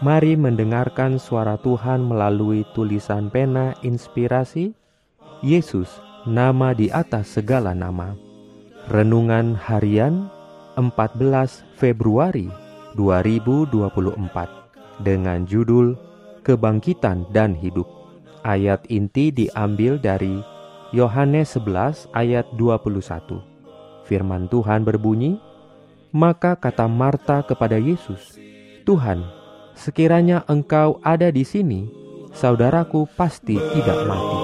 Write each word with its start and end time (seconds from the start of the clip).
Mari 0.00 0.32
mendengarkan 0.32 1.20
suara 1.20 1.60
Tuhan 1.60 2.00
melalui 2.00 2.64
tulisan 2.72 3.28
pena 3.28 3.76
inspirasi 3.84 4.72
Yesus, 5.44 5.92
nama 6.24 6.72
di 6.72 6.88
atas 6.88 7.36
segala 7.36 7.76
nama. 7.76 8.16
Renungan 8.88 9.52
harian 9.60 10.32
14 10.80 11.68
Februari 11.76 12.48
2024 12.96 15.04
dengan 15.04 15.44
judul 15.44 15.92
Kebangkitan 16.48 17.28
dan 17.28 17.52
Hidup. 17.52 17.84
Ayat 18.40 18.80
inti 18.88 19.28
diambil 19.28 20.00
dari 20.00 20.40
Yohanes 20.96 21.60
11 21.60 22.08
ayat 22.16 22.48
21. 22.56 23.44
Firman 24.08 24.48
Tuhan 24.48 24.80
berbunyi, 24.80 25.36
"Maka 26.08 26.56
kata 26.56 26.88
Marta 26.88 27.44
kepada 27.44 27.76
Yesus, 27.76 28.40
Tuhan, 28.88 29.39
sekiranya 29.80 30.44
engkau 30.44 31.00
ada 31.00 31.32
di 31.32 31.40
sini, 31.40 31.88
saudaraku 32.36 33.08
pasti 33.16 33.56
tidak 33.56 34.04
mati. 34.04 34.36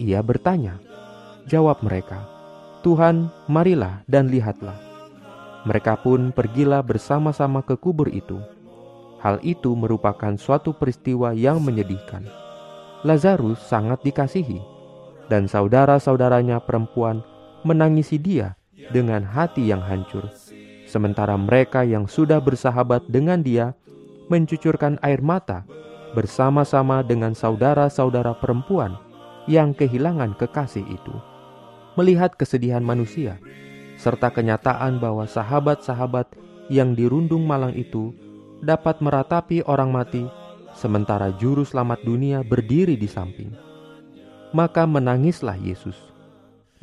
Ia 0.02 0.18
bertanya. 0.20 0.82
Jawab 1.46 1.86
mereka, 1.86 2.26
Tuhan, 2.82 3.30
marilah 3.46 4.02
dan 4.10 4.26
lihatlah. 4.26 4.74
Mereka 5.64 6.02
pun 6.02 6.34
pergilah 6.34 6.82
bersama-sama 6.82 7.62
ke 7.62 7.78
kubur 7.78 8.10
itu. 8.10 8.36
Hal 9.22 9.40
itu 9.40 9.72
merupakan 9.72 10.36
suatu 10.36 10.76
peristiwa 10.76 11.32
yang 11.32 11.62
menyedihkan. 11.62 12.28
Lazarus 13.06 13.60
sangat 13.64 14.04
dikasihi, 14.04 14.60
dan 15.32 15.48
saudara-saudaranya 15.48 16.60
perempuan 16.60 17.24
menangisi 17.64 18.20
dia 18.20 18.54
dengan 18.92 19.24
hati 19.24 19.72
yang 19.72 19.80
hancur. 19.80 20.28
Sementara 20.84 21.34
mereka 21.34 21.82
yang 21.82 22.06
sudah 22.06 22.38
bersahabat 22.38 23.08
dengan 23.08 23.40
dia 23.40 23.74
mencucurkan 24.28 25.00
air 25.02 25.24
mata 25.24 25.64
bersama-sama 26.14 27.02
dengan 27.02 27.34
saudara-saudara 27.34 28.38
perempuan 28.38 28.94
yang 29.50 29.74
kehilangan 29.74 30.38
kekasih 30.38 30.84
itu. 30.86 31.14
Melihat 31.98 32.38
kesedihan 32.38 32.84
manusia, 32.84 33.40
serta 33.98 34.30
kenyataan 34.30 35.02
bahwa 35.02 35.26
sahabat-sahabat 35.26 36.30
yang 36.70 36.94
dirundung 36.94 37.44
malang 37.44 37.74
itu 37.74 38.14
dapat 38.62 39.02
meratapi 39.02 39.66
orang 39.66 39.90
mati, 39.90 40.24
sementara 40.78 41.34
juru 41.36 41.66
selamat 41.66 42.06
dunia 42.06 42.40
berdiri 42.46 42.94
di 42.94 43.10
samping. 43.10 43.52
Maka 44.54 44.86
menangislah 44.86 45.58
Yesus 45.58 46.13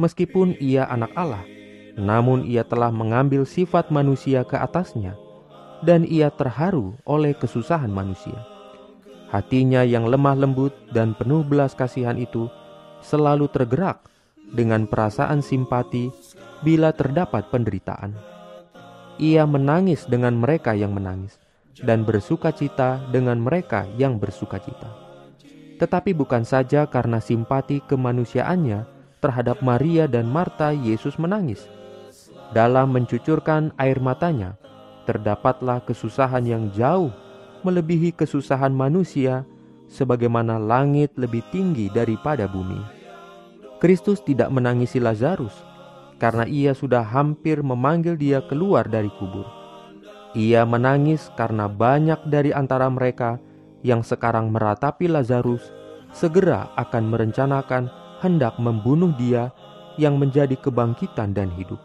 Meskipun 0.01 0.57
ia 0.57 0.89
anak 0.89 1.13
Allah, 1.13 1.45
namun 1.93 2.41
ia 2.49 2.65
telah 2.65 2.89
mengambil 2.89 3.45
sifat 3.45 3.93
manusia 3.93 4.41
ke 4.41 4.57
atasnya, 4.57 5.13
dan 5.85 6.09
ia 6.09 6.33
terharu 6.33 6.97
oleh 7.05 7.37
kesusahan 7.37 7.93
manusia. 7.93 8.41
Hatinya 9.29 9.85
yang 9.85 10.09
lemah 10.09 10.33
lembut 10.33 10.73
dan 10.89 11.13
penuh 11.13 11.45
belas 11.45 11.77
kasihan 11.77 12.17
itu 12.17 12.49
selalu 13.05 13.45
tergerak 13.53 14.01
dengan 14.49 14.89
perasaan 14.89 15.45
simpati 15.45 16.09
bila 16.65 16.89
terdapat 16.97 17.53
penderitaan. 17.53 18.17
Ia 19.21 19.45
menangis 19.45 20.09
dengan 20.09 20.33
mereka 20.33 20.73
yang 20.73 20.97
menangis 20.97 21.37
dan 21.77 22.01
bersuka 22.09 22.49
cita 22.49 23.05
dengan 23.13 23.37
mereka 23.37 23.85
yang 24.01 24.17
bersuka 24.17 24.57
cita. 24.57 24.89
Tetapi 25.77 26.17
bukan 26.17 26.41
saja 26.41 26.89
karena 26.89 27.21
simpati 27.21 27.85
kemanusiaannya 27.85 29.00
terhadap 29.21 29.61
Maria 29.61 30.09
dan 30.09 30.27
Marta, 30.27 30.73
Yesus 30.73 31.15
menangis. 31.21 31.69
Dalam 32.51 32.91
mencucurkan 32.91 33.71
air 33.79 34.01
matanya, 34.01 34.59
terdapatlah 35.07 35.79
kesusahan 35.87 36.43
yang 36.43 36.67
jauh 36.75 37.13
melebihi 37.61 38.11
kesusahan 38.17 38.73
manusia, 38.73 39.45
sebagaimana 39.85 40.57
langit 40.57 41.13
lebih 41.19 41.45
tinggi 41.53 41.91
daripada 41.93 42.49
bumi. 42.49 42.79
Kristus 43.77 44.21
tidak 44.21 44.49
menangisi 44.53 45.01
Lazarus 45.01 45.53
karena 46.21 46.45
ia 46.45 46.77
sudah 46.77 47.01
hampir 47.01 47.65
memanggil 47.65 48.13
dia 48.13 48.45
keluar 48.45 48.85
dari 48.85 49.09
kubur. 49.17 49.45
Ia 50.37 50.63
menangis 50.63 51.27
karena 51.33 51.67
banyak 51.67 52.29
dari 52.29 52.53
antara 52.55 52.87
mereka 52.87 53.41
yang 53.81 54.05
sekarang 54.05 54.53
meratapi 54.53 55.09
Lazarus 55.09 55.73
segera 56.13 56.69
akan 56.77 57.03
merencanakan 57.09 57.89
hendak 58.21 58.55
membunuh 58.61 59.11
dia 59.17 59.49
yang 59.97 60.15
menjadi 60.15 60.53
kebangkitan 60.55 61.33
dan 61.33 61.49
hidup. 61.57 61.81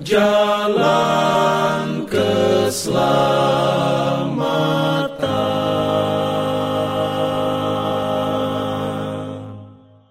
Jalan 0.00 1.03